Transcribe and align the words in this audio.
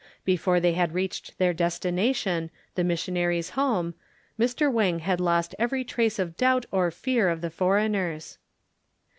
Before 0.25 0.59
they 0.59 0.73
had 0.73 0.95
reached 0.95 1.37
their 1.37 1.53
destination, 1.53 2.49
the 2.73 2.83
missionary's 2.83 3.51
home, 3.51 3.93
Mr. 4.39 4.71
Wang 4.73 4.97
had 4.97 5.21
lost 5.21 5.53
every 5.59 5.83
trace 5.83 6.17
of 6.17 6.35
doubt 6.35 6.65
or 6.71 6.89
fear 6.89 7.29
of 7.29 7.41
the 7.41 7.51
foreigners. 7.51 8.39